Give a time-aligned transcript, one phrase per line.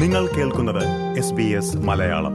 [0.00, 0.84] നിങ്ങൾ കേൾക്കുന്നത്
[1.20, 2.34] S B S Malayalam.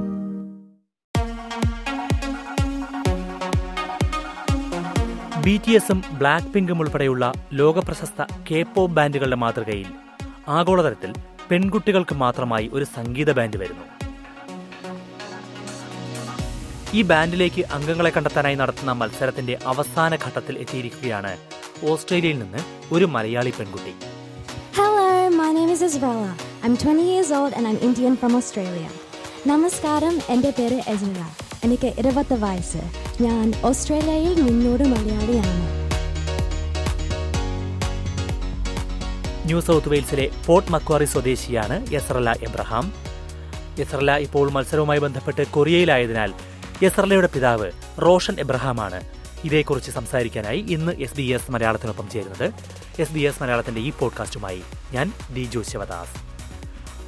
[5.46, 7.26] B T എസും ബ്ലാക്ക് പിങ്കും ഉൾപ്പെടെയുള്ള
[7.60, 9.90] ലോകപ്രശസ്ത കെ പോപ്പ് ബാൻഡുകളുടെ മാതൃകയിൽ
[10.58, 11.12] ആഗോളതലത്തിൽ
[11.50, 13.86] പെൺകുട്ടികൾക്ക് മാത്രമായി ഒരു സംഗീത ബാൻഡ് വരുന്നു.
[16.98, 21.34] ഈ ബാൻഡിലേക്ക് അംഗങ്ങളെ കണ്ടെത്താനായി നടത്തുന്ന മത്സരത്തിന്റെ അവസാന ഘട്ടത്തിൽ എത്തിയിരിക്കുകയാണ്
[21.92, 22.64] ഓസ്ട്രേലിയയിൽ നിന്ന്
[22.98, 23.96] ഒരു മലയാളി പെൺകുട്ടി.
[24.80, 25.08] Hello
[25.40, 26.45] my name is Isabella.
[26.66, 28.92] I'm 20 years old and I'm Indian from Australia.
[29.48, 31.26] നമസ്കാരം എന്റെ പേര് എസ്ര
[31.64, 32.78] എനിക്ക് ഇരുപത് വയസ്സ്.
[33.24, 35.68] ഞാൻ ഓസ്ട്രേലിയയിൽ നിന്നൊരു മലയാളിയാണ്.
[39.46, 42.94] ന്യൂ സൗത്ത് വെയിൽസിലെ പോർട്ട് മക്വാറി സ്വദേശിയാണ് യസറല എബ്രഹാം.
[43.80, 46.34] യസറല ഇപ്പോൾ മത്സരവുമായി ബന്ധപ്പെട്ട് കൊറിയയിലായതിനാൽ
[46.84, 47.72] യസറലയുടെ പിതാവ്
[48.02, 49.02] റോഷൻ എബ്രഹാമാണ്
[49.44, 52.54] ഇതേക്കുറിച്ച് സംസാരിക്കാനായി ഇന്ന് എസ് ബി എസ് മലയാളത്തിനൊപ്പം ചേരുന്നത്.
[53.02, 56.35] എസ് ബി എസ് മലയാളത്തിന്റെ ഈ പോഡ്കാസ്റ്റുമായി ഞാൻ ദിജു ശിവദാസ്.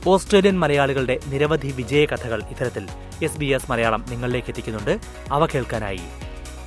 [0.05, 2.87] ഓസ്ട്രേലിയൻ മലയാളികളുടെ നിരവധി വിജയകഥകൾ ഇത്തരത്തിൽ
[3.23, 4.99] എസ് ബി എസ് മലയാളം നിങ്ങളിലേക്ക് എത്തിക്കുന്നുണ്ട്.
[5.31, 5.99] അവ കേൾക്കാനായി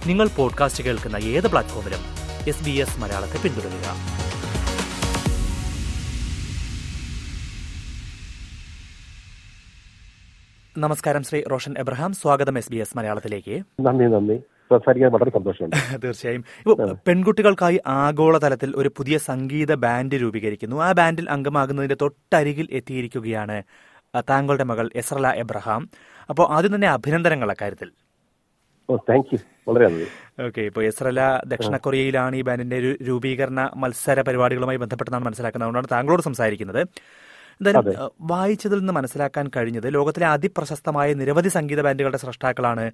[0.07, 1.99] നിങ്ങൾ പോഡ്കാസ്റ്റ് കേൾക്കുന്ന ഏത് പ്ലാറ്റ്ഫോമിലും
[2.49, 3.97] എസ് ബി എസ് മലയാളത്തെ പിന്തുടരുക.
[10.79, 12.15] നമസ്കാരം ശ്രീ റോഷൻ എബ്രഹാം.
[12.15, 13.63] സ്വാഗതം എസ് ബി എസ് മലയാളത്തിലേക്ക്.
[13.81, 14.60] നന്ദി നന്ദി.
[14.71, 15.77] സംസാരിക്കാൻ വളരെ സന്തോഷമുണ്ട്.
[16.05, 16.45] തീർച്ചയായും.
[16.59, 20.83] ഇപ്പൊ പെൺകുട്ടികൾക്കായി ആഗോളതലത്തിൽ ഒരു പുതിയ സംഗീത ബാൻഡ് രൂപീകരിക്കുന്നു.
[20.83, 23.63] ആ ബാൻഡിൽ അംഗമാകുന്നതിന്റെ തൊട്ടരികിൽ എത്തിയിരിക്കുകയാണ്
[24.21, 25.89] താങ്കളുടെ മകൾ എസ്രല എബ്രഹാം.
[26.31, 27.91] അപ്പോൾ ആദ്യം തന്നെ അഭിനന്ദനങ്ങൾ അക്കാര്യത്തിൽ.
[30.41, 35.67] ഓക്കെ ഇപ്പോൾ എസ്രല ദക്ഷിണ കൊറിയയിലാണ് ഈ ബാൻഡിന്റെ ഒരു രൂപീകരണ മത്സര പരിപാടികളുമായി ബന്ധപ്പെട്ടെന്നാണ് മനസ്സിലാക്കുന്നത്.
[35.67, 36.81] അതുകൊണ്ടാണ് താങ്കളോട് സംസാരിക്കുന്നത്.
[37.61, 38.11] എന്തായാലും.
[38.21, 42.85] വായിച്ചതിൽ നിന്ന് മനസ്സിലാക്കാൻ കഴിഞ്ഞത് ലോകത്തിലെ അതിപ്രശസ്തമായ നിരവധി സംഗീത ബാൻഡുകളുടെ സ്രഷ്ടാക്കളാണ്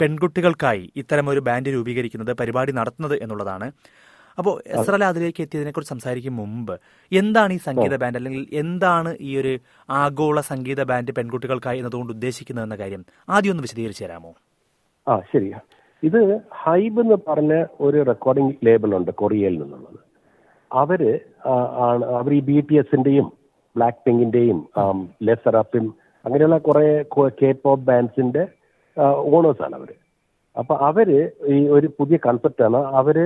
[0.00, 3.68] പെൺകുട്ടികൾക്കായി ഇത്തരം ഒരു ബാൻഡ് രൂപീകരിക്കുന്നത് പരിപാടി നടത്തുന്നത് എന്നുള്ളതാണ്.
[4.38, 6.72] അപ്പോൾ എസ്രല അതിലേക്ക് എത്തിയതിനെക്കുറിച്ച് സംസാരിക്കും മുമ്പ്
[7.12, 8.18] എന്താണ് ഈ സംഗീത ബാൻഡ്?
[8.20, 9.52] അല്ലെങ്കിൽ എന്താണ് ഈ ഒരു
[9.90, 14.32] ആഗോള സംഗീത ബാൻഡ് പെൺകുട്ടികൾക്കായി എന്നതുകൊണ്ട് ഉദ്ദേശിക്കുന്നത് എന്ന കാര്യം ആദ്യം ഒന്ന് വിശദീകരിച്ചു തരാമോ?
[15.06, 15.50] ആ ശരി.
[16.02, 16.20] ഇത്
[16.62, 20.00] ഹൈബ് എന്ന് പറഞ്ഞ ഒരു റെക്കോർഡിംഗ് ലേബൽ ഉണ്ട് കൊറിയയിൽ നിന്നുള്ളത്.
[20.70, 21.02] അവർ
[21.86, 23.26] ആണ് അവർ ഈ ബി ടി എസിന്റെയും
[23.76, 24.58] ബ്ലാക്ക് പിങ്കിന്റെയും
[25.22, 25.84] ലെസറപ്പിൻ
[26.24, 26.88] അങ്ങനെയുള്ള കുറെ
[27.40, 28.44] കെ പോപ്പ് ബാൻഡ്സിന്റെ
[29.30, 29.90] ഓണേഴ്സ് ആണ് അവർ.
[30.56, 31.08] അപ്പൊ അവർ
[31.54, 32.80] ഈ ഒരു പുതിയ കൺസെപ്റ്റ് ആണ്.
[33.00, 33.16] അവർ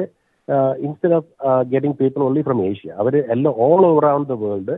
[0.86, 1.28] instead of
[1.72, 4.76] getting people only from Asia അവർ എല്ലാം ഓൾ ഓവർ ദ വേൾഡ്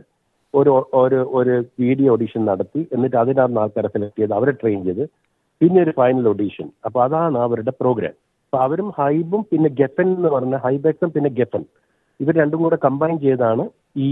[0.53, 5.03] ഒരു ഒരു ഒരു വീഡിയോ ഓഡീഷൻ നടത്തി എന്നിട്ട് അതിനകത്ത് ആൾക്കാരെ സെലക്ട് ചെയ്ത് അവരെ ട്രെയിൻ ചെയ്ത്
[5.61, 10.55] പിന്നെ ഒരു ഫൈനൽ ഓഡീഷൻ അപ്പൊ അതാണ് അവരുടെ പ്രോഗ്രാം അപ്പൊ അവരും ഹൈബും പിന്നെ ഗെഫൻ എന്ന് പറഞ്ഞ
[10.65, 11.63] ഹൈബെക്സും പിന്നെ ഗെഫൻ
[12.19, 13.63] ഇവർ രണ്ടും കൂടെ കമ്പൈൻ ചെയ്താണ്
[13.95, 14.07] ഈ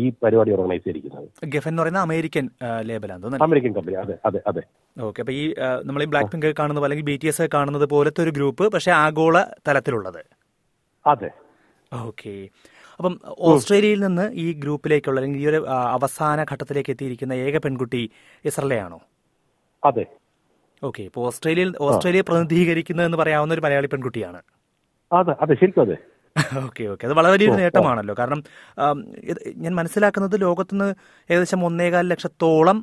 [0.00, 1.26] ഈ പരിപാടി ഓർഗനൈസ് ചെയ്തിരിക്കുന്നത്.
[1.54, 2.46] ഗെഫൻ എന്ന് പറയുന്ന അമേരിക്കൻ
[2.88, 4.62] ലേബലാണ് അമേരിക്കൻ കമ്പനി അതെ അതെ അതെ.
[4.96, 5.44] ഓക്കെ അപ്പൊ ഈ
[5.88, 9.36] നമ്മൾ ഈ ബ്ലാക്ക് പിങ്ക് കാണുന്നത് അല്ലെങ്കിൽ ബി ടി എസ് കാണുന്നത് പോലത്തെ ഒരു ഗ്രൂപ്പ് പക്ഷെ ആഗോള
[9.68, 10.20] തലത്തിലുള്ളത്.
[11.04, 11.30] അതെ.
[11.92, 12.34] ഓക്കെ.
[13.00, 13.14] അപ്പം
[13.50, 15.60] ഓസ്ട്രേലിയയിൽ നിന്ന് ഈ ഗ്രൂപ്പിലേക്കുള്ള അല്ലെങ്കിൽ ഈ ഒരു
[15.96, 18.02] അവസാന ഘട്ടത്തിലേക്ക് എത്തിയിരിക്കുന്ന ഏക പെൺകുട്ടി
[18.44, 18.98] ഇസ്രലയാണോ
[19.82, 20.04] അതെ.
[20.82, 24.40] ഓക്കെ ഇപ്പോൾ ഓസ്ട്രേലിയയിൽ ഓസ്ട്രേലിയ പ്രതിനിധീകരിക്കുന്നതെന്ന് പറയാവുന്ന ഒരു മലയാളി പെൺകുട്ടിയാണ്.
[25.10, 25.96] അതെ അതെ ശരിക്കും അതെ.
[26.66, 27.04] Okay okay.
[27.08, 28.14] അത് വളരെ വലിയൊരു നേട്ടമാണല്ലോ.
[28.20, 28.40] കാരണം
[29.64, 30.88] ഞാൻ മനസ്സിലാക്കുന്നത് ലോകത്തുനിന്ന്
[31.30, 32.78] ഏകദേശം ഒന്നേകാൽ ലക്ഷത്തോളം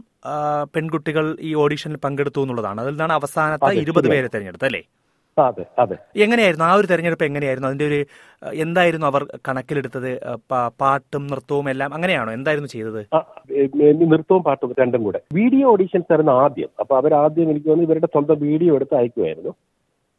[0.75, 2.81] പെൺകുട്ടികൾ ഈ ഓഡീഷനിൽ പങ്കെടുത്തു എന്നുള്ളതാണ്.
[2.83, 4.83] അതിൽ നിന്നാണ് അവസാനത്തെ ഇരുപത് പേരെ തെരഞ്ഞെടുത്തത് അല്ലേ?
[5.37, 5.95] അതെ അതെ.
[6.23, 6.65] എങ്ങനെയായിരുന്നു?
[6.69, 7.67] ആ ഒരു തെരഞ്ഞെടുപ്പ് എങ്ങനെയായിരുന്നു?
[7.69, 7.99] അതിന്റെ ഒരു
[8.63, 10.09] എന്തായിരുന്നു അവർ കണക്കിലെടുത്തത്?
[10.81, 12.31] പാട്ടും നൃത്തവും എല്ലാം അങ്ങനെയാണോ?
[12.37, 13.01] എന്തായിരുന്നു ചെയ്തത്?
[14.13, 15.21] നൃത്തവും പാട്ടും രണ്ടും കൂടെ.
[15.39, 16.71] വീഡിയോ ഓഡീഷൻസ് ആയിരുന്നു ആദ്യം.
[16.83, 19.53] അപ്പൊ അവർ ആദ്യം എനിക്ക് തോന്നുന്നു ഇവരുടെ സ്വന്തം വീഡിയോ എടുത്ത് അയക്കുമായിരുന്നു.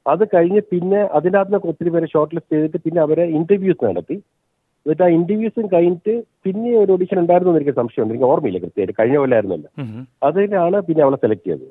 [0.06, 4.16] അത് കഴിഞ്ഞ് പിന്നെ അതിനകത്ത് നിന്ന് ഒത്തിരി പേരെ ഷോർട്ട് ലിസ്റ്റ് ചെയ്തിട്ട് പിന്നെ അവരെ ഇന്റർവ്യൂസ് നടത്തി.
[4.86, 6.14] എന്നിട്ട് ആ ഇന്റർവ്യൂസും കഴിഞ്ഞിട്ട്
[6.44, 8.94] പിന്നെ ഒരു ഓഡീഷൻ ഉണ്ടായിരുന്നു എനിക്ക് സംശയമുണ്ട് എനിക്ക് ഓർമ്മയില്ല കൃത്യമായിട്ട്.
[9.00, 9.70] കഴിഞ്ഞ പോലെ ആയിരുന്നല്ലോ.
[9.78, 10.04] ഉം ഉം.
[10.22, 11.68] അതിനാണ് പിന്നെ അവളെ സെലക്ട് ചെയ്തത്.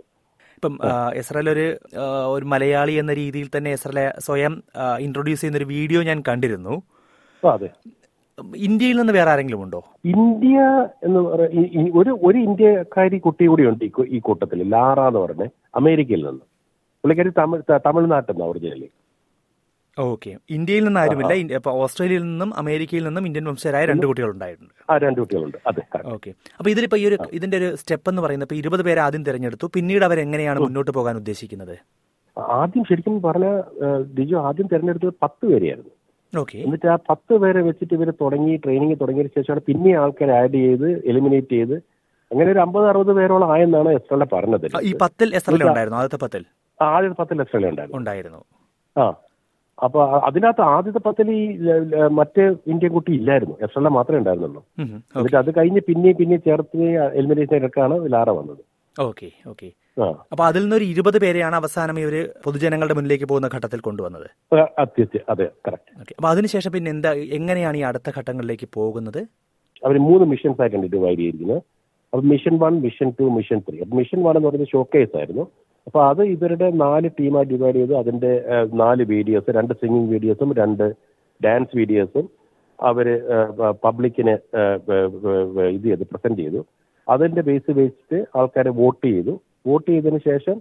[0.57, 0.73] ഇപ്പം
[1.15, 1.65] ഇസ്രയേൽ ഒരു
[2.29, 4.53] ഒരു മലയാളി എന്ന രീതിയിൽ തന്നെ ഇസ്രയേലെ സ്വയം
[4.99, 6.75] ഇൻട്രൊഡ്യൂസ് ചെയ്യുന്ന ഒരു വീഡിയോ ഞാൻ കണ്ടിരുന്നു.
[7.43, 7.69] അതെ.
[8.63, 9.79] ഇന്ത്യയിൽ നിന്ന് വേറെ ആരെങ്കിലും ഉണ്ടോ?
[10.05, 10.59] ഇന്ത്യ
[11.03, 16.25] എന്ന് പറയുന്ന ഒരു ഒരു ഇന്ത്യക്കാരി കുട്ടി കൂടി ഉണ്ട് ഈ ഈ കൂട്ടത്തിൽ ലാറ എന്ന് പറഞ്ഞ അമേരിക്കയിൽ
[16.25, 16.45] നിന്ന്.
[17.03, 18.89] പുള്ളിക്കാരി തമിഴ് തമിഴ്നാട്ടിൽ നിന്ന് ഒറിജിനലി.
[19.97, 20.31] ഓക്കെ.
[20.55, 21.57] ഇന്ത്യയിൽ നിന്ന് ആരുമില്ല.
[21.83, 24.73] ഓസ്ട്രേലിയയിൽ നിന്നും അമേരിക്കയിൽ നിന്നും ഇന്ത്യൻ വംശജരായ രണ്ട് കുട്ടികളുണ്ടായിട്ടുണ്ട്.
[24.91, 25.57] ആ രണ്ട് കുട്ടികളുണ്ട്.
[25.69, 26.11] അതെ correct.
[26.15, 26.31] ഓക്കെ.
[26.59, 29.67] അപ്പൊ ഇതിലിപ്പോ ഈ ഒരു ഇതിന്റെ ഒരു സ്റ്റെപ്പ് എന്ന് പറയുന്നത് ഇപ്പൊ ഇരുപത് പേരെ ആദ്യം തിരഞ്ഞെടുത്തു.
[29.77, 31.75] പിന്നീട് അവർ എങ്ങനെയാണ് മുന്നോട്ട് പോകാൻ ഉദ്ദേശിക്കുന്നത്?
[32.61, 33.47] ആദ്യം ശരിക്കും പറഞ്ഞ
[34.17, 35.91] ഡിജു ആദ്യം തിരഞ്ഞെടുത്തത് പത്ത് പേരെയായിരുന്നു.
[36.33, 36.57] ഓക്കെ.
[36.65, 41.53] എന്നിട്ട് ആ പത്ത് പേരെ വെച്ചിട്ട് ഇവർ തുടങ്ങി ട്രെയിനിങ് തുടങ്ങിയ ശേഷമാണ് പിന്നെ ആൾക്കാരെ ആഡ് ചെയ്ത് എലിമിനേറ്റ്
[41.57, 41.75] ചെയ്ത്
[42.31, 44.65] അങ്ങനെ ഒരു അമ്പത് അറുപത് പേരോളം ആയെന്നാണ് എസ്ട്രല പറഞ്ഞത്.
[44.89, 45.97] ഈ പത്തിൽ എസ് എൽ ഉണ്ടായിരുന്നു?
[46.01, 46.43] ആദ്യത്തെ പത്തിൽ?
[46.81, 47.97] ആദ്യത്തെ പത്ത് എസ്ട്രല ഉണ്ടായിരുന്നു.
[47.97, 48.41] ഉണ്ടായിരുന്നു.
[48.97, 49.13] ആ.
[49.83, 51.43] അപ്പൊ അതിനകത്ത് ആദ്യത്തെ പത്തിൽ ഈ
[52.11, 53.55] മറ്റേ ഇന്ത്യൻ കുട്ടി ഇല്ലായിരുന്നു.
[53.61, 54.61] എസ് എൽ മാത്രമേ ഉണ്ടായിരുന്നുള്ളൂ.
[55.15, 56.81] എന്നിട്ട് അത് കഴിഞ്ഞ് പിന്നെയും പിന്നെയും ചേർത്ത്
[57.13, 58.61] എലിമിനേഷൻ ഇടക്കാണ് ലാറ വന്നത്.
[58.99, 59.71] Okay okay.
[60.31, 64.27] അപ്പൊ അതിൽ നിന്നൊരു ഇരുപത് പേരെയാണ് അവസാനം ഇവർ പൊതുജനങ്ങളുടെ മുന്നിലേക്ക് പോകുന്ന ഘട്ടത്തിൽ കൊണ്ടുവന്നത്.
[65.29, 69.21] അതെ കറക്റ്റ് അപ്പൊ അതിനുശേഷം പിന്നെ എന്താ എങ്ങനെയാണ് ഈ അടുത്ത ഘട്ടങ്ങളിലേക്ക് പോകുന്നത്?
[69.85, 71.61] അവർ മൂന്ന് മിഷൻസ് ആയിട്ടുണ്ട് ഡിവൈഡ് ചെയ്തിരിക്കുന്നത്.
[72.13, 75.47] അപ്പൊ mission one mission two mission three mission one എന്ന് പറയുന്നത് ഷോക്കേസ് ആയിരുന്നു.
[75.87, 77.93] അപ്പൊ അത് ഇവരുടെ നാല് ടീമായി ഡിവൈഡ് ചെയ്ത്.
[78.01, 78.31] അതിന്റെ
[78.81, 80.85] നാല് വീഡിയോസ് രണ്ട് സിംഗിങ് വീഡിയോസും രണ്ട്
[81.41, 82.25] ഡാൻസ് വീഡിയോസും
[82.79, 83.07] അവർ
[83.85, 84.35] പബ്ലിക്കിന്
[85.77, 86.61] ഇത് ചെയ്ത് പ്രസന്റ് ചെയ്തു.
[87.07, 89.33] അതിന്റെ ബേസ് വെച്ചിട്ട് ആൾക്കാരെ വോട്ട് ചെയ്തു.
[89.69, 90.57] വോട്ട് ചെയ്തതിന് ശേഷം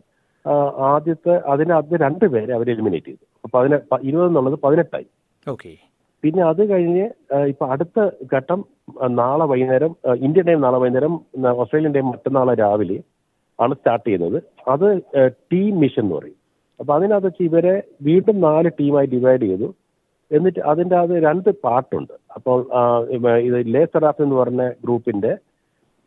[0.91, 3.25] ആദ്യത്തെ അതിന് അത് രണ്ട് പേരെ അവർ എലിമിനേറ്റ് ചെയ്തു.
[3.45, 3.77] അപ്പൊ അതിന്
[4.09, 5.09] ഇരുപത് എന്നുള്ളത് പതിനെട്ടായി.
[5.47, 5.73] ഓക്കെ.
[6.25, 7.05] പിന്നെ അത് കഴിഞ്ഞ്
[7.53, 7.99] ഇപ്പൊ അടുത്ത
[8.35, 8.61] ഘട്ടം
[9.21, 9.93] നാളെ വൈകുന്നേരം
[10.27, 11.15] ഇന്ത്യൻ ടൈം നാളെ വൈകുന്നേരം
[11.63, 12.99] ഓസ്ട്രേലിയൻ ടൈം മറ്റന്നാളെ രാവിലെ
[13.65, 14.39] ആണ് സ്റ്റാർട്ട് ചെയ്യുന്നത്.
[14.73, 14.87] അത്
[15.53, 16.39] ടീം മിഷൻ എന്ന് പറയും.
[16.81, 17.75] അപ്പൊ അതിനകത്ത് വെച്ച് ഇവരെ
[18.09, 19.69] വീണ്ടും നാല് ടീമായി ഡിവൈഡ് ചെയ്തു.
[20.31, 22.15] എന്നിട്ട് അതിന്റെ അത് രണ്ട് പാർട്ടുണ്ട്.
[22.37, 22.59] അപ്പോൾ
[23.17, 25.33] ഇത് ലേസർ ഇത് ലേസറാഫ് എന്ന് പറഞ്ഞ ഗ്രൂപ്പിന്റെ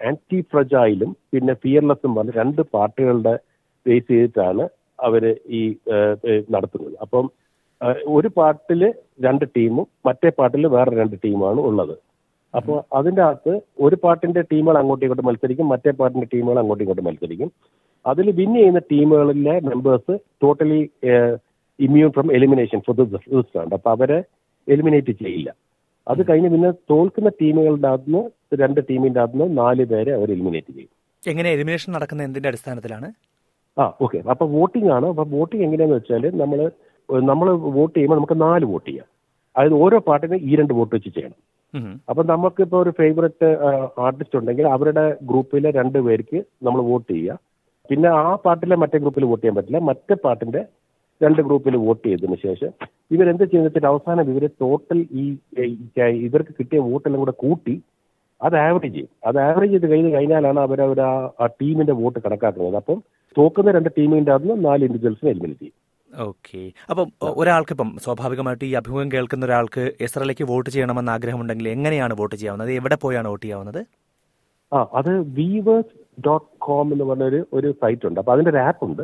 [0.09, 3.35] ആന്റി ഫ്രജായിലും പിന്നെ ഫിയർലെസ്സും പറഞ്ഞ രണ്ട് പാർട്ടികളുടെ
[3.85, 4.63] ബേസ് ചെയ്തിട്ടാണ്
[5.07, 5.23] അവർ
[5.59, 5.61] ഈ
[6.55, 6.95] നടത്തുന്നത്.
[7.05, 7.25] അപ്പം
[8.15, 8.81] ഒരു പാർട്ടിൽ
[9.25, 11.95] രണ്ട് ടീമും മറ്റേ പാർട്ടിൽ വേറെ രണ്ട് ടീമാണ് ഉള്ളത്.
[12.53, 13.53] അപ്പോൾ അതിന്റെ അകത്ത്
[13.85, 17.49] ഒരു പാർട്ടിന്റെ ടീമുകൾ അങ്ങോട്ടും ഇങ്ങോട്ടും മത്സരിക്കും മറ്റേ പാർട്ടിന്റെ ടീമുകൾ അങ്ങോട്ടും ഇങ്ങോട്ടും മത്സരിക്കും.
[18.05, 20.13] അതിൽ വിൻ ചെയ്യുന്ന ടീമുകളിലെ members
[20.43, 20.81] totally
[21.79, 24.19] immune from elimination for this round അപ്പൊ അവരെ
[24.67, 25.49] എലിമിനേറ്റ് ചെയ്യില്ല.
[26.07, 28.21] അത് കഴിഞ്ഞ് പിന്നെ തോൽക്കുന്ന ടീമുകളുടെ അകത്തുനിന്ന്
[28.63, 30.91] രണ്ട് ടീമിന്റെ അകത്തുനിന്ന് നാല് പേരെ അവർ എലിമിനേറ്റ് ചെയ്യും.
[31.23, 33.07] എങ്ങനെ എലിമിനേഷൻ നടക്കുന്ന എന്തിന്റെ അടിസ്ഥാനത്തിലാണ്?
[33.77, 34.19] ആ ഓക്കെ.
[34.31, 35.07] അപ്പൊ വോട്ടിംഗ് ആണ്.
[35.13, 36.59] അപ്പൊ വോട്ടിംഗ് എങ്ങനെയാന്ന് വെച്ചാൽ നമ്മൾ
[37.29, 37.47] നമ്മൾ
[37.77, 39.07] വോട്ട് ചെയ്യുമ്പോൾ നമുക്ക് നാല് വോട്ട് ചെയ്യാം.
[39.55, 41.39] അതായത് ഓരോ പാർട്ടിനും ഈ രണ്ട് വോട്ട് വെച്ച് ചെയ്യണം.
[42.09, 43.47] അപ്പൊ നമുക്ക് ഇപ്പൊ ഒരു ഫേവററ്റ്
[44.05, 47.37] ആർട്ടിസ്റ്റ് ഉണ്ടെങ്കിൽ അവരുടെ ഗ്രൂപ്പിലെ രണ്ട് പേർക്ക് നമ്മൾ വോട്ട് ചെയ്യുക.
[47.89, 49.79] പിന്നെ ആ പാട്ടിലെ മറ്റേ ഗ്രൂപ്പിൽ വോട്ട് ചെയ്യാൻ പറ്റില്ല.
[49.89, 50.61] മറ്റേ പാട്ടിന്റെ
[51.21, 52.71] രണ്ട് ഗ്രൂപ്പിൽ വോട്ട് ചെയ്തതിനു ശേഷം
[53.15, 55.25] ഇവരെന്ത് ചെയ്യുന്ന വെച്ചാൽ അവസാനം ഇവർ ടോട്ടൽ ഈ
[56.27, 57.75] ഇവർക്ക് കിട്ടിയ വോട്ടെല്ലാം കൂടെ കൂട്ടി
[58.41, 59.09] അത് ആവറേജ് ചെയ്യും.
[59.27, 60.79] അത് ആവറേജ് ചെയ്ത് കഴിഞ്ഞ് കഴിഞ്ഞാലാണ് അവർ
[61.43, 62.77] ആ ടീമിന്റെ വോട്ട് കണക്കാക്കുന്നത്.
[62.81, 62.97] അപ്പം
[63.35, 65.77] തോക്കുന്ന രണ്ട് ടീമിന്റെ അകത്ത് നാല് ഇൻഡിവിജ്വൽസിനെ എലിമിനേറ്റ് ചെയ്യും.
[66.27, 66.61] ഓക്കെ.
[66.91, 67.07] അപ്പം
[67.41, 72.71] ഒരാൾക്ക് ഇപ്പം സ്വാഭാവികമായിട്ട് ഈ അഭിമുഖം കേൾക്കുന്ന ഒരാൾക്ക് എസ്രലയ്ക്ക് വോട്ട് ചെയ്യണമെന്ന് ആഗ്രഹമുണ്ടെങ്കിൽ എങ്ങനെയാണ് വോട്ട് ചെയ്യാവുന്നത്?
[72.79, 73.81] എവിടെ പോയാണ് വോട്ട് ചെയ്യാവുന്നത്?
[74.71, 75.93] ആ അത് വീവേഴ്സ്
[76.25, 78.19] ഡോട്ട് കോം എന്ന് പറഞ്ഞൊരു ഒരു സൈറ്റ് ഉണ്ട്.
[78.19, 79.03] അപ്പൊ അതിന്റെ ഒരു ആപ്പ് ഉണ്ട്.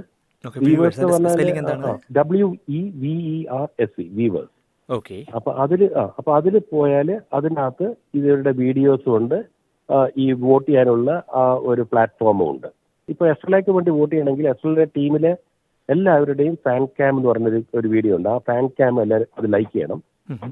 [0.67, 4.53] വീവേഴ്സ് എന്ന് പറഞ്ഞാൽ W E V E R S C Weverse
[4.89, 5.17] okay.
[5.38, 7.88] അപ്പൊ അതിൽ ആ അപ്പൊ അതിൽ പോയാൽ അതിനകത്ത്
[8.19, 9.39] ഇവരുടെ വീഡിയോസും ഉണ്ട്.
[10.23, 12.67] ഈ വോട്ട് ചെയ്യാനുള്ള ആ ഒരു പ്ലാറ്റ്ഫോമും ഉണ്ട്.
[13.09, 15.31] ഇപ്പൊ എസ് എൽക്ക് വേണ്ടി വോട്ട് ചെയ്യണമെങ്കിൽ എസ് ടീമിലെ
[15.89, 18.30] എല്ലാവരുടെയും ഫാൻ ക്യാം എന്ന് പറഞ്ഞൊരു ഒരു വീഡിയോ ഉണ്ട്.
[18.30, 20.00] ആ ഫാൻ ക്യാം എല്ലാവരും അത് ലൈക്ക് ചെയ്യണം.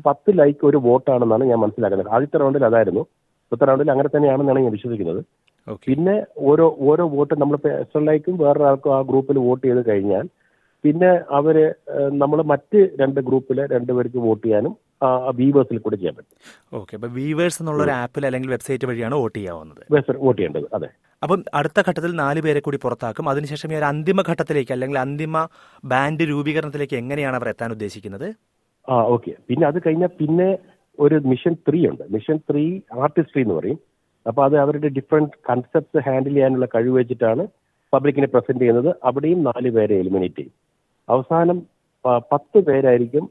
[0.06, 2.10] പത്ത് ലൈക്ക് ഒരു വോട്ടാണെന്നാണ് ഞാൻ മനസ്സിലാക്കുന്നത്.
[2.16, 3.04] ആദ്യത്തെ റൗണ്ടിൽ അതായിരുന്നു.
[3.44, 5.22] ഇപ്പോഴത്തെ റൗണ്ടിൽ അങ്ങനെ തന്നെയാണെന്നാണ് ഞാൻ വിശ്വസിക്കുന്നത്.
[5.86, 6.16] പിന്നെ
[6.50, 10.25] ഓരോ ഓരോ വോട്ട് നമ്മളിപ്പോ എസ് ലൈക്കും വേറൊരാൾക്കും ആ ഗ്രൂപ്പിൽ വോട്ട് ചെയ്ത് കഴിഞ്ഞാൽ
[10.83, 11.56] പിന്നെ അവർ
[12.21, 14.74] നമ്മൾ മറ്റ് രണ്ട് ഗ്രൂപ്പിലെ രണ്ടുപേർക്ക് വോട്ട് ചെയ്യാനും
[15.39, 16.38] വീവേഴ്സിൽ കൂടെ ചെയ്യാൻ പറ്റും.
[16.77, 19.83] ഓക്കെ അപ്പൊ വീവേഴ്സ് എന്നുള്ള ഒരു ആപ്പിൽ അല്ലെങ്കിൽ വെബ്സൈറ്റ് വഴിയാണ് വോട്ട് ചെയ്യാവുന്നത്.
[20.25, 20.89] വോട്ട് ചെയ്യേണ്ടത് അതെ.
[21.24, 23.29] അപ്പം അടുത്ത ഘട്ടത്തിൽ നാല് പേരെ കൂടി പുറത്താക്കും.
[23.31, 25.38] അതിനുശേഷം ഈ ഒരു അന്തിമ ഘട്ടത്തിലേക്ക് അല്ലെങ്കിൽ അന്തിമ
[25.94, 28.27] ബാൻഡ് രൂപീകരണത്തിലേക്ക് എങ്ങനെയാണ് അവർ എത്താൻ ഉദ്ദേശിക്കുന്നത്?
[28.88, 29.31] ആ ഓക്കെ.
[29.50, 30.50] പിന്നെ അത് കഴിഞ്ഞാൽ പിന്നെ
[31.00, 32.03] ഒരു മിഷൻ ത്രീ ഉണ്ട്.
[32.15, 32.65] മിഷൻ ത്രീ
[33.06, 33.79] ആർട്ടിസ്ട്രി എന്ന് പറയും.
[34.25, 37.44] അപ്പൊ അത് അവരുടെ ഡിഫറെന്റ് കൺസെപ്റ്റ്സ് ഹാൻഡിൽ ചെയ്യാനുള്ള കഴിവ് വെച്ചിട്ടാണ്
[37.94, 38.89] പബ്ലിക്കിനെ പ്രസന്റ് ചെയ്യുന്നത്.
[39.09, 40.56] അവിടെയും നാല് പേരെ എലിമിനേറ്റ് ചെയ്യും.
[41.13, 41.57] അവസാനം
[42.31, 43.25] പത്ത് പേരായിരിക്കും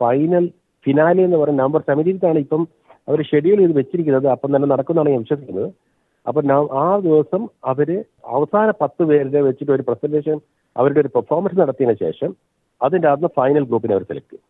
[0.00, 0.44] ഫൈനൽ
[0.84, 2.62] ഫിനാലെ എന്ന് പറയുന്ന നവംബർ സെവന്റീൻത്താണ് ഇപ്പം
[3.08, 4.26] അവർ ഷെഡ്യൂൾ ചെയ്ത് വെച്ചിരിക്കുന്നത്.
[4.34, 5.68] അപ്പം തന്നെ നടക്കുന്നതാണ് ഞാൻ വിശ്വസിക്കുന്നത്.
[6.26, 6.40] അപ്പൊ
[6.82, 7.42] ആ ദിവസം
[7.72, 7.90] അവർ
[8.36, 10.36] അവസാന പത്ത് പേരുടെ വെച്ചിട്ട് ഒരു പ്രസന്റേഷൻ
[10.76, 12.30] അവരുടെ ഒരു പെർഫോമൻസ് നടത്തിയതിനു ശേഷം
[12.80, 14.44] അതിന്റെ അകത്ത് ഫൈനൽ ഗ്രൂപ്പിനെ അവർ സെലക്ട് ചെയ്യും.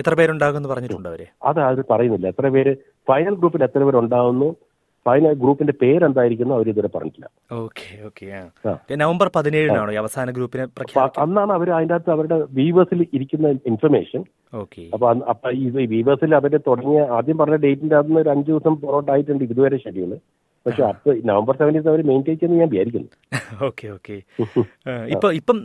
[0.00, 1.20] എത്ര പേരുണ്ടാകും എന്ന് പറഞ്ഞിട്ടുണ്ട് അവർ?
[1.50, 2.26] അത് അവർ പറയുന്നില്ല.
[2.34, 2.72] എത്ര പേര്
[3.10, 3.98] ഫൈനൽ ഗ്രൂപ്പിൽ എത്ര പേര്
[5.06, 7.26] ഫൈനൽ ഗ്രൂപ്പിന്റെ പേരെന്തായിരിക്കുന്നു അവർ ഇതുവരെ പറഞ്ഞിട്ടില്ല.
[7.52, 8.26] Okay okay.
[8.96, 10.64] നവംബർ പതിനേഴിനാണോ അവസാന ഗ്രൂപ്പിനെ
[11.18, 14.22] അന്നാണ് അവർ അതിന്റെ അകത്ത് അവരുടെ വീവേഴ്സിൽ ഇരിക്കുന്ന ഇൻഫർമേഷൻ
[14.94, 19.78] അപ്പൊ അപ്പൊ ഇത് വീവേഴ്സിൽ അവർ തുടങ്ങിയ ആദ്യം പറഞ്ഞ ഡേറ്റിന്റെ അകത്ത് ഒരു അഞ്ചു ദിവസം പുറകോട്ടായിട്ടുണ്ട് ഇതുവരെ
[19.78, 20.12] ഷെഡ്യൂൾ
[20.66, 23.08] പക്ഷെ അപ്പൊ നവംബർ സെവന്റീൻ അവർ മെയിന്റെയിൻ ചെയ്യുന്ന ഞാൻ വിചാരിക്കുന്നു.
[23.68, 24.14] Okay okay.
[25.08, 25.58] ഇപ്പൊ ഇപ്പം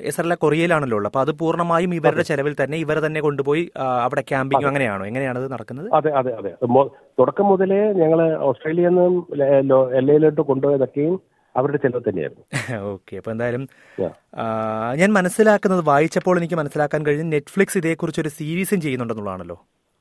[0.00, 1.10] എസ് എല്ലാ കൊറിയയിലാണല്ലോ ഉള്ളത്.
[1.10, 3.62] അപ്പൊ അത് പൂർണമായും ഇവരുടെ ചെലവിൽ തന്നെ ഇവരെ തന്നെ കൊണ്ടുപോയി
[4.04, 5.04] അവിടെ ക്യാമ്പിംഗ് അങ്ങനെയാണോ?
[5.06, 5.88] എങ്ങനെയാണ് അത് നടക്കുന്നത്?
[5.92, 6.52] അതെ അതെ അതെ.
[7.18, 9.14] തുടക്കം മുതലേ ഞങ്ങൾ ഓസ്ട്രേലിയയിൽ നിന്നും
[10.00, 11.16] എൽ എയിലോട്ട് കൊണ്ടുപോയതൊക്കെയും
[11.54, 12.44] അവരുടെ ചെലവ് തന്നെയായിരുന്നു.
[12.92, 13.62] ഓക്കെ അപ്പൊ എന്തായാലും
[15.00, 19.56] ഞാൻ മനസ്സിലാക്കുന്നത് വായിച്ചപ്പോൾ എനിക്ക് മനസ്സിലാക്കാൻ കഴിഞ്ഞു നെറ്റ്ഫ്ലിക്സ് ഇതേക്കുറിച്ച് ഒരു സീരീസും ചെയ്യുന്നുണ്ടെന്നുള്ളതാണല്ലോ.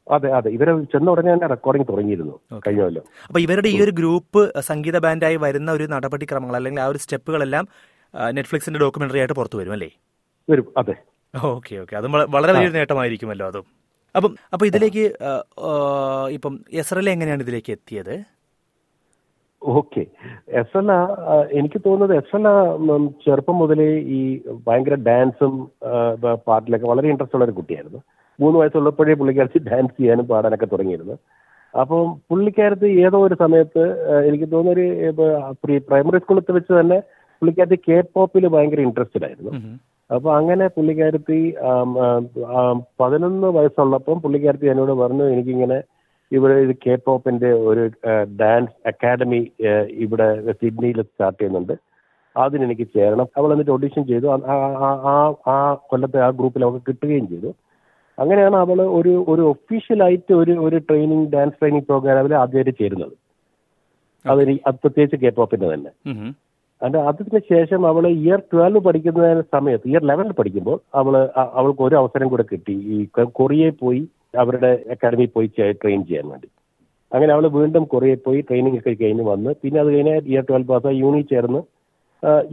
[0.07, 0.49] അതെ അതെ.
[0.55, 3.05] ഇവരെ ചെന്ന ഉടനെ തന്നെ റെക്കോർഡിംഗ് തുടങ്ങിയിരുന്നു കഴിഞ്ഞല്ലോ കൊല്ലം.
[3.27, 7.67] അപ്പൊ ഇവരുടെ ഈ ഒരു ഗ്രൂപ്പ് സംഗീത ബാൻഡായി വരുന്ന ഒരു നടപടിക്രമങ്ങൾ അല്ലെങ്കിൽ ആ ഒരു സ്റ്റെപ്പുകളെല്ലാം
[8.37, 9.89] നെറ്റ്ഫ്ലിക്സിന്റെ ഡോക്യുമെന്ററി ആയിട്ട് പുറത്തു വരും അല്ലേ?
[10.49, 10.95] വരും അതെ.
[11.33, 11.93] Okay okay.
[11.99, 13.65] അത് വളരെ വലിയൊരു നേട്ടമായിരിക്കുമല്ലോ അതും.
[14.15, 15.03] അപ്പം അപ്പൊ ഇതിലേക്ക്
[16.35, 18.15] ഇപ്പം എസ്രല എങ്ങനെയാണ് ഇതിലേക്ക് എത്തിയത്?
[19.63, 20.05] ഓക്കെ.
[20.49, 20.89] എസ് എൽ
[21.51, 22.45] എനിക്ക് തോന്നുന്നത് എസ് എൽ
[23.25, 25.53] ചെറുപ്പം മുതലേ ഈ ഭയങ്കര ഡാൻസും
[26.47, 27.99] പാട്ടിലൊക്കെ വളരെ ഇൻട്രസ്റ്റ് ഉള്ള ഒരു കുട്ടിയായിരുന്നു.
[28.39, 31.13] മൂന്ന് വയസ്സുള്ളപ്പോഴേ പുള്ളിക്കാരത്തി ഡാൻസ് ചെയ്യാനും പാടാനൊക്കെ തുടങ്ങിയിരുന്നു.
[31.79, 33.83] അപ്പം പുള്ളിക്കാരത്ത് ഏതോ ഒരു സമയത്ത്
[34.27, 35.13] എനിക്ക് തോന്നുന്നൊരു
[35.63, 36.99] പ്രീ പ്രൈമറി സ്കൂളിൽ വെച്ച് തന്നെ
[37.41, 39.51] പുള്ളിക്കാരത്തി കെ പോപ്പിൽ ഭയങ്കര ഇൻട്രസ്റ്റഡ് ആയിരുന്നു.
[40.15, 42.23] അപ്പൊ അങ്ങനെ പുള്ളിക്കാരത്തി ആം, ആം,
[42.57, 45.81] ആം, പതിനൊന്ന് വയസ്സുള്ളപ്പം പുള്ളിക്കാരത്തി എന്നോട് പറഞ്ഞു എനിക്കിങ്ങനെ
[46.31, 47.89] ഇവിടെ ഒരു കെ പോപ്പിന്റെ ഒരു
[48.23, 49.51] ഡാൻസ് അക്കാഡമി
[49.91, 51.73] ഇവിടെ സിഡ്നിയിൽ സ്റ്റാർട്ട് ചെയ്യുന്നുണ്ട്.
[52.37, 53.27] അതിന് എനിക്ക് ചേരണം.
[53.37, 54.27] അവൾ എന്നിട്ട് ഓഡിഷൻ ചെയ്തു.
[55.47, 57.53] ആ- കൊല്ലത്തെ ആ ഗ്രൂപ്പിൽ അവൾക്ക് കിട്ടുകയും ചെയ്തു.
[58.19, 63.11] അങ്ങനെയാണ് അവൾ ഒരു ഒരു ഒഫീഷ്യലായിട്ട് ഒരു ഒരു ട്രെയിനിങ് ഡാൻസ് ട്രെയിനിങ് പ്രോഗ്രാമിൽ ആദ്യമായിട്ട് ചേരുന്നത്.
[64.29, 66.09] അത് അത് പ്രത്യേകിച്ച് കെ പോപ്പിന്റെ തന്നെ.
[66.81, 72.27] അതിന്റെ അതിന് ശേഷം അവൾ ഇയർ ട്വൽവ് പഠിക്കുന്ന സമയത്ത് ഇയർ ലെവനിൽ പഠിക്കുമ്പോൾ അവൾ അവൾക്ക് ഒരു അവസരം
[72.27, 72.71] കൂടെ കിട്ടി.
[72.71, 75.47] ഈ കൊറിയയിൽ പോയി അവരുടെ അക്കാഡമിയിൽ പോയി
[75.81, 76.47] ട്രെയിൻ ചെയ്യാൻ വേണ്ടി.
[77.11, 79.51] അങ്ങനെ അവൾ വീണ്ടും കൊറിയയിൽ പോയി ട്രെയിനിങ് ഒക്കെ കഴിഞ്ഞ് വന്ന്.
[79.61, 81.61] പിന്നെ അത് കഴിഞ്ഞ് ഇയർ ട്വൽവ് പാസ് യൂണി ചേർന്ന്.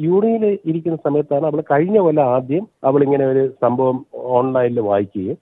[0.05, 3.99] യൂണിയിൽ ഇരിക്കുന്ന സമയത്താണ് അവൾ കഴിഞ്ഞ കൊല്ലം ആദ്യം അവൾ ഇങ്ങനെ ഒരു സംഭവം
[4.39, 5.37] ഓൺലൈനിൽ വായിക്കുകയും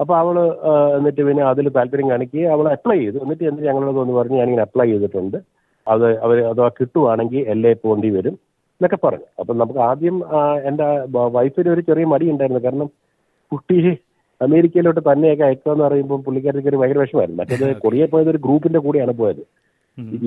[0.00, 0.36] അപ്പൊ അവൾ
[0.68, 3.18] ആ, എന്നിട്ട് പിന്നെ അതിൽ താല്പര്യം കാണിക്കുകയും അവൾ അപ്ലൈ ചെയ്തു.
[3.24, 5.36] എന്നിട്ട് എന്നിട്ട് ഞങ്ങളോട് ഒന്ന് പറഞ്ഞ് ഞാനിങ്ങനെ അപ്ലൈ ചെയ്തിട്ടുണ്ട്.
[5.86, 8.34] അത് അവർ അഥവാ കിട്ടുവാണെങ്കിൽ എല്ലേ പോണ്ടി വരും
[8.80, 9.26] എന്നൊക്കെ പറഞ്ഞു.
[9.40, 10.16] അപ്പം നമുക്ക് ആദ്യം
[10.68, 10.86] എന്റെ
[11.36, 12.88] വൈഫിന് ഒരു ചെറിയ മടി ഉണ്ടായിരുന്നു കാരണം
[13.52, 13.76] കുട്ടി
[14.44, 19.14] അമേരിക്കയിലോട്ട് തന്നെയൊക്കെ അയക്കുക എന്ന് പറയുമ്പോൾ പുള്ളിക്കാരിക്ക് ഒരു ഭയങ്കര വിഷമായിരുന്നു മറ്റേത് കൊറിയ പോയത് ഒരു ഗ്രൂപ്പിന്റെ കൂടെയാണ്
[19.20, 19.42] പോയത്.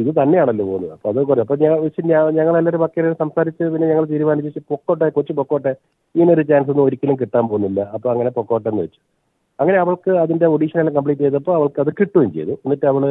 [0.01, 0.91] ഇത് തന്നെയാണല്ലോ പോകുന്നത്.
[0.95, 5.33] അപ്പൊ അത് കുറേ അപ്പൊ ഞാൻ വെച്ച് ഞാൻ ഞങ്ങളെല്ലാവരും പക്കരെ സംസാരിച്ച് പിന്നെ ഞങ്ങൾ തീരുമാനിച്ചു പൊക്കോട്ടെ കൊച്ചു
[5.39, 5.73] പൊക്കോട്ടെ.
[6.15, 7.81] ഇങ്ങനൊരു ചാൻസ് ഒന്നും ഒരിക്കലും കിട്ടാൻ പോകുന്നില്ല.
[7.95, 8.99] അപ്പൊ അങ്ങനെ പൊക്കോട്ടെ എന്ന് വെച്ചു.
[9.59, 12.53] അങ്ങനെ അവൾക്ക് അതിന്റെ ഓഡീഷൻ എല്ലാം കംപ്ലീറ്റ് ചെയ്തപ്പോൾ അവൾക്ക് അത് കിട്ടുകയും ചെയ്തു.
[12.65, 13.03] എന്നിട്ട് അവൾ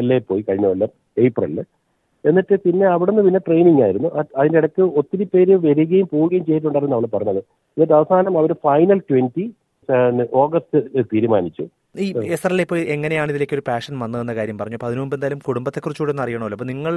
[0.00, 0.90] എൽ എ പോയി കഴിഞ്ഞ കൊല്ലം
[1.24, 1.60] ഏപ്രിലിൽ
[2.24, 4.08] എന്നിട്ട് പിന്നെ അവിടുന്ന് പിന്നെ ട്രെയിനിങ് ആയിരുന്നു.
[4.38, 7.40] അതിന്റെ ഇടയ്ക്ക് ഒത്തിരി പേര് വരികയും പോവുകയും ചെയ്തിട്ടുണ്ടായിരുന്നു അവൾ പറഞ്ഞത്.
[7.76, 9.44] എന്നിട്ട് അവസാനം അവർ ഫൈനൽ ട്വന്റി
[10.42, 10.78] ഓഗസ്റ്റ്
[11.12, 11.64] തീരുമാനിച്ചു.
[12.04, 14.76] ഈ എസ് എൽ ഇപ്പോൾ എങ്ങനെയാണ് ഇതിലേക്ക് ഒരു പാഷൻ വന്നതെന്ന കാര്യം പറഞ്ഞു.
[14.78, 16.56] അപ്പൊ അതിനുമുമ്പ് എന്തായാലും കുടുംബത്തെക്കുറിച്ച് ഒന്ന് അറിയണമല്ലോ.
[16.58, 16.94] അപ്പൊ നിങ്ങൾ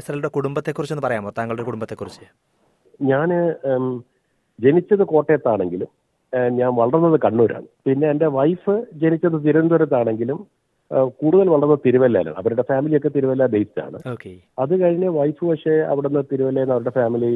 [0.00, 1.32] എസ് എൽ കുടുംബത്തെ കുടുംബത്തെക്കുറിച്ച് ഒന്ന് പറയാമോ?
[1.38, 2.26] താങ്കളുടെ കുടുംബത്തെക്കുറിച്ച്.
[3.10, 3.28] ഞാൻ
[4.64, 5.90] ജനിച്ചത് കോട്ടയത്താണെങ്കിലും
[6.58, 7.66] ഞാൻ വളർന്നത് കണ്ണൂരാണ്.
[7.86, 10.38] പിന്നെ എന്റെ വൈഫ് ജനിച്ചത് തിരുവനന്തപുരത്താണെങ്കിലും
[11.20, 12.38] കൂടുതൽ വളർന്നത് തിരുവല്ലയിലാണ്.
[12.40, 13.98] അവരുടെ ഫാമിലി ഒക്കെ തിരുവല്ല ബേസ്ഡ് ആണ്.
[14.62, 17.30] അത് കഴിഞ്ഞ് വൈഫ് പക്ഷേ അവിടുന്ന് തിരുവല്ലയിൽ നിന്ന് അവരുടെ ഫാമിലി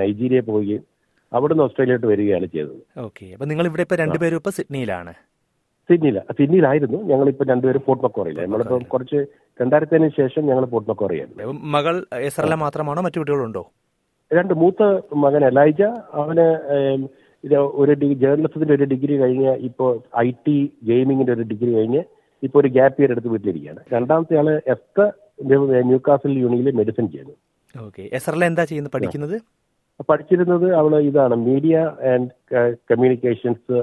[0.00, 0.84] നൈജീരിയ പോവുകയും
[1.36, 2.80] അവിടുന്ന് ഓസ്ട്രേലിയയിലോട്ട് വരികയാണ് ചെയ്തത്.
[3.06, 3.26] ഓക്കെ.
[3.34, 5.12] അപ്പൊ നിങ്ങൾ ഇവിടെ ഇപ്പൊ രണ്ടുപേരും ഇപ്പൊ സിഡ്നിയിലാണ്.
[5.88, 6.20] സിഡ്നിയില.
[6.38, 6.98] സിഡ്നിയിലായിരുന്നു.
[7.10, 9.18] ഞങ്ങൾ ഇപ്പൊ രണ്ടുപേരും ഫോർട്ട് മക്കോറിയില്ല നമ്മളിപ്പോ കുറച്ച്
[9.60, 11.96] രണ്ടായിരത്തിന് ശേഷം ഞങ്ങൾ ഫോർട്ട് അപ്പൊ മകൾ
[12.28, 13.62] എസ്രല മാത്രമാണോ മറ്റു കുട്ടികളുണ്ടോ?
[14.30, 14.82] രണ്ട് മൂത്ത
[15.24, 15.80] മകൻ എലൈജ.
[16.22, 16.46] അവന്
[17.80, 19.90] ഒരു ഡിഗ്രി ജേർണലിസത്തിന്റെ ഒരു ഡിഗ്രി കഴിഞ്ഞ് ഇപ്പോൾ
[20.24, 20.56] ഐ ടി
[20.90, 22.02] ഗെയിമിങ്ങിന്റെ ഒരു ഡിഗ്രി കഴിഞ്ഞ്
[22.42, 23.80] ഇപ്പോൾ ഒരു ഗ്യാപ്പ് ഇയർ എടുത്ത് വീട്ടിലിരിക്കുകയാണ്.
[23.92, 24.98] രണ്ടാമത്തെ ആൾ എസ്ത
[25.90, 27.34] ന്യൂകാസിൽ യൂണിയിൽ മെഡിസിൻ ചെയ്യുന്നു.
[27.74, 28.02] ഓക്കെ.
[28.18, 28.92] എസ്രല എന്താ ചെയ്യുന്നത്?
[28.96, 29.36] പഠിക്കുന്നത്?
[30.04, 31.76] പഠിച്ചിരുന്നത് അവൾ ഇതാണ് media
[32.12, 32.28] and
[32.90, 33.76] communications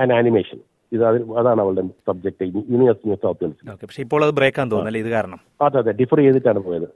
[0.00, 0.58] and animation
[0.92, 4.74] ഇത് അത് അതാണ് അവളുടെ സബ്ജക്ട് യൂണിവേഴ്സിറ്റി ഓഫ് സൗത്ത് വെയിൽസിൽ ഓക്കെ പക്ഷെ ഇപ്പോൾ അത് ബ്രേക്ക് ആണെന്ന്
[4.74, 5.40] തോന്നുന്നല്ലേ ഇത് കാരണം.
[5.60, 6.86] അതെ അതെ ഡിഫർ ചെയ്തിട്ടാണ് പോയത്.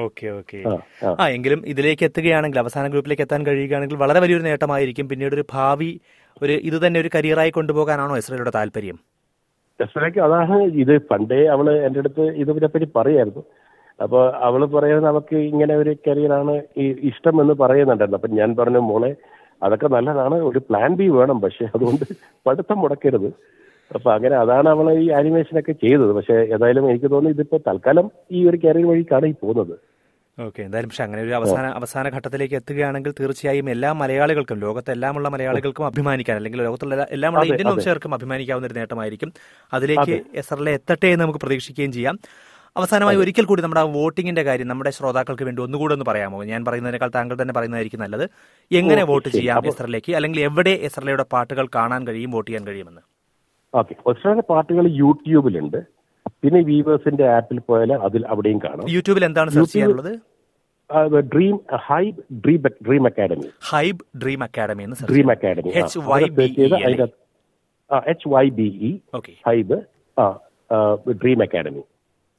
[0.00, 0.58] ഓക്കെ ഓക്കെ
[1.18, 5.08] ആ, എങ്കിലും ഇതിലേക്ക് എത്തുകയാണെങ്കിൽ അവസാന ഗ്രൂപ്പിലേക്ക് എത്താൻ കഴിയുകയാണെങ്കിൽ വളരെ വലിയൊരു നേട്ടമായിരിക്കും.
[5.12, 5.90] പിന്നീട് ഒരു ഭാവി
[6.36, 8.98] ഒരു ഇത് തന്നെ ഒരു കരിയറായി കൊണ്ടുപോകാനാണോ ഇസ്രയേലിയുടെ താല്പര്യം?
[9.80, 10.94] ജസ്റ്റിലേക്ക് അതാണ് ഇത്.
[11.10, 13.42] പണ്ടേ അവൾ എന്റെ അടുത്ത് ഇതിനെപ്പറ്റി പറയായിരുന്നു.
[14.00, 19.16] അപ്പൊ അവൾ പറയുന്നത് നമുക്ക് ഇങ്ങനെ ഒരു കരിയറാണ് ഇഷ്ടം എന്ന് പറയുന്നുണ്ടായിരുന്നു അപ്പൊ ഞാൻ പറഞ്ഞു മോളെ
[19.62, 20.34] അതൊക്കെ നല്ലതാണ്.
[20.34, 21.40] ഒരു പ്ലാൻ ബി വേണം.
[21.40, 22.04] പക്ഷെ അതുകൊണ്ട്
[22.46, 23.26] പഠിത്തം മുടക്കരുത്.
[23.94, 26.12] അപ്പൊ അങ്ങനെ അതാണ് അവൾ ഈ ആനിമേഷനൊക്കെ ചെയ്തത്.
[26.12, 29.78] പക്ഷെ ഏതായാലും എനിക്ക് തോന്നുന്നു ഇതിപ്പോ തൽക്കാലം ഈ ഒരു കരിയർ വഴിക്കാണ് ഈ പോകുന്നത്.
[30.40, 36.36] ഓക്കെ എന്തായാലും പക്ഷെ അങ്ങനെ ഒരു അവസാന അവസാന ഘട്ടത്തിലേക്ക് എത്തുകയാണെങ്കിൽ തീർച്ചയായും എല്ലാ മലയാളികൾക്കും ലോകത്തെല്ലാമുള്ള മലയാളികൾക്കും അഭിമാനിക്കാൻ
[36.36, 39.32] അല്ലെങ്കിൽ ലോകത്തുള്ള എല്ലാ- എല്ലാമുള്ള ഇന്ത്യൻ വംശകർക്കും അഭിമാനിക്കാവുന്ന ഒരു നേട്ടമായിരിക്കും.
[39.72, 42.18] അതിലേക്ക് എസ്രലെ എത്തട്ടെ എന്ന് നമുക്ക് പ്രതീക്ഷിക്കുകയും ചെയ്യാം.
[42.76, 46.38] അവസാനമായി ഒരിക്കൽ കൂടി നമ്മുടെ ആ വോട്ടിംഗിന്റെ കാര്യം നമ്മുടെ ശ്രോതാക്കൾക്ക് വേണ്ടി ഒന്നുകൂടെ ഒന്ന് പറയാമോ?
[46.50, 48.24] ഞാൻ പറയുന്നതിനേക്കാൾ താങ്കൾ തന്നെ പറയുന്നതായിരിക്കും നല്ലത്.
[48.70, 53.02] എങ്ങനെ വോട്ട് ചെയ്യാം എസ്രലേക്ക് അല്ലെങ്കിൽ എവിടെ എസ്രലയുടെ പാട്ടുകൾ കാണാൻ കഴിയും വോട്ട് ചെയ്യാൻ കഴിയുമെന്ന്?
[53.74, 53.94] ഓക്കെ.
[54.52, 55.80] പാട്ടുകൾ യൂട്യൂബിലുണ്ട്.
[56.42, 58.86] പിന്നെ വീവേഴ്സിന്റെ ആപ്പിൽ പോയാൽ അതിൽ അവിടെയും കാണാം.
[58.96, 60.12] യൂട്യൂബിൽ എന്താണ് സെർച്ച് ചെയ്യാനുള്ളത്?
[61.34, 61.56] Dream
[61.88, 65.30] HYBE Dream Dream Academy HYBE Dream Academy എന്ന് Dream.
[65.30, 65.78] Academy E
[68.12, 68.90] H Y B E
[69.46, 69.78] HYBE
[71.22, 71.82] Dream Academy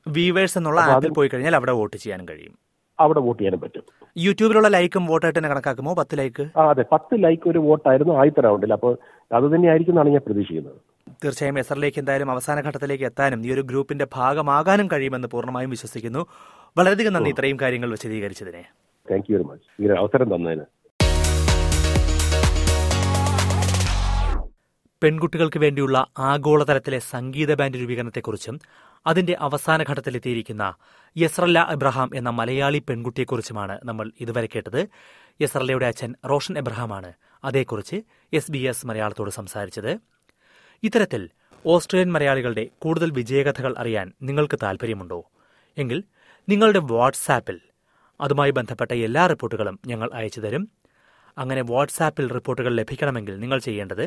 [0.08, 2.60] Weverse എന്നുള്ള ആപ്പിൽ പോയി കഴിഞ്ഞാൽ അവിടെ വോട്ട് ചെയ്യാൻ കഴിയും.
[3.00, 3.84] അവിടെ വോട്ട് ചെയ്യാനും പറ്റും.
[4.18, 5.94] യൂട്യൂബിലുള്ള ലൈക്കും വോട്ടായിട്ട് തന്നെ കണക്കാക്കുമോ?
[5.94, 6.60] പത്ത് ലൈക്ക്?
[6.60, 6.86] അതെ.
[6.92, 8.74] പത്ത് ലൈക്ക് ഒരു വോട്ടായിരുന്നു ആദ്യത്തെ റൗണ്ടിൽ.
[8.74, 8.98] അപ്പോൾ
[9.32, 10.76] അത് തന്നെയായിരിക്കും എന്നാണ് ഞാൻ പ്രതീക്ഷിക്കുന്നത്.
[11.24, 16.26] തീർച്ചയായും എസറിലേക്ക് എന്തായാലും അവസാന ഘട്ടത്തിലേക്ക് എത്താനും ഈ ഒരു ഗ്രൂപ്പിന്റെ ഭാഗമാകാനും കഴിയുമെന്ന് പൂർണമായും വിശ്വസിക്കുന്നു.
[16.78, 18.72] വളരെയധികം നന്ദി ഇത്രയും കാര്യങ്ങൾ വിശദീകരിച്ചതിനെ.
[19.12, 20.62] താങ്ക് യു വെരി മച്ച് ഈ അവസരം തന്നതിന്.
[25.02, 28.56] പെൺകുട്ടികൾക്ക് വേണ്ടിയുള്ള ആഗോളതലത്തിലെ സംഗീത ബാൻഡ് രൂപീകരണത്തെക്കുറിച്ചും
[29.06, 30.74] അതിന്റെ അവസാന ഘട്ടത്തിലെത്തിയിരിക്കുന്ന
[31.16, 34.82] യസ്രല്ല എബ്രഹാം എന്ന മലയാളി പെൺകുട്ടിയെക്കുറിച്ചുമാണ് നമ്മൾ ഇതുവരെ കേട്ടത്.
[35.42, 37.98] യസ്രല്ലയുടെ അച്ഛൻ റോഷൻ എബ്രഹാമാണ് അതേക്കുറിച്ച്
[38.34, 39.92] എസ് ബി എസ് മലയാളത്തോട് സംസാരിച്ചത്.
[40.84, 41.30] ഇത്തരത്തിൽ
[41.66, 45.20] ഓസ്ട്രേലിയൻ മലയാളികളുടെ കൂടുതൽ വിജയകഥകൾ അറിയാൻ നിങ്ങൾക്ക് താൽപ്പര്യമുണ്ടോ?
[45.78, 46.00] എങ്കിൽ
[46.50, 47.58] നിങ്ങളുടെ വാട്സാപ്പിൽ
[48.20, 50.64] അതുമായി ബന്ധപ്പെട്ട എല്ലാ റിപ്പോർട്ടുകളും ഞങ്ങൾ അയച്ചു തരും
[51.38, 54.06] അങ്ങനെ വാട്സാപ്പിൽ റിപ്പോർട്ടുകൾ ലഭിക്കണമെങ്കിൽ നിങ്ങൾ ചെയ്യേണ്ടത്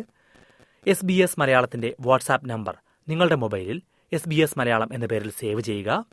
[0.86, 2.76] എസ് ബി എസ് മലയാളത്തിന്റെ വാട്സാപ്പ് നമ്പർ.
[3.08, 6.06] നിങ്ങളുടെ മൊബൈലിൽ എസ് ബി എസ് മലയാളം എന്ന പേരിൽ സേവ് ചെയ്യുക.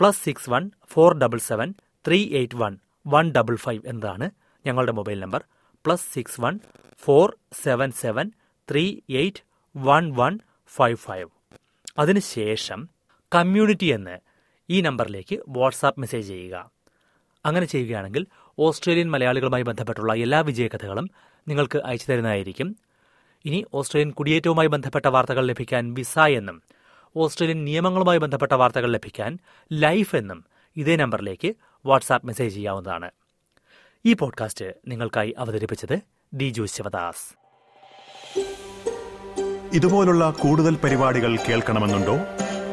[0.00, 1.74] Plus six one four double seven
[2.06, 4.30] three eight one one double five എന്നതാണ്
[4.66, 5.44] ഞങ്ങളുടെ mobile number.
[5.86, 6.60] Plus six one
[6.98, 8.32] four seven seven
[8.70, 9.42] three eight
[9.76, 11.28] one one five five.
[11.98, 12.88] അതിനുശേഷം
[13.34, 14.18] community എന്ന്
[14.70, 16.70] ഈ നമ്പറിലേക്ക് WhatsApp message ചെയ്യുക.
[17.46, 18.26] അങ്ങനെ ചെയ്യുകയാണെങ്കിൽ
[18.58, 21.10] ഓസ്ട്രേലിയൻ മലയാളികളുമായി ബന്ധപ്പെട്ടുള്ള എല്ലാ വിജയകഥകളും
[21.48, 22.76] നിങ്ങൾക്ക് അയച്ചു തരുന്നതായിരിക്കും.
[23.44, 26.62] ഇനി ഓസ്ട്രേലിയൻ കുടിയേറ്റവുമായി ബന്ധപ്പെട്ട വാർത്തകൾ ലഭിക്കാൻ വിസ എന്നും
[27.16, 29.38] ഓസ്ട്രേലിയൻ നിയമങ്ങളുമായി ബന്ധപ്പെട്ട വാർത്തകൾ ലഭിക്കാൻ
[29.72, 30.44] ലൈഫ് എന്നും
[30.76, 31.54] ഇതേ നമ്പറിലേക്ക്
[31.86, 33.10] വാട്സാപ്പ് മെസ്സേജ് ചെയ്യാവുന്നതാണ്.
[34.06, 36.00] ഈ പോഡ്കാസ്റ്റ് നിങ്ങൾക്കായി അവതരിപ്പിച്ചത്
[36.34, 37.36] ദിജു ശിവദാസ്.
[39.72, 42.16] ഇതുപോലുള്ള കൂടുതൽ പരിപാടികൾ കേൾക്കണമെന്നുണ്ടോ?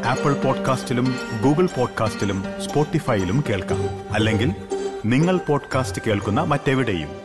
[0.05, 4.13] ആപ്പിൾ പോഡ്കാസ്റ്റിലും ഗൂഗിൾ പോഡ്കാസ്റ്റിലും സ്പോട്ടിഫൈയിലും കേൾക്കാം.
[4.13, 4.51] അല്ലെങ്കിൽ
[5.05, 7.20] നിങ്ങൾ പോഡ്കാസ്റ്റ് കേൾക്കുന്ന മറ്റെവിടെയും.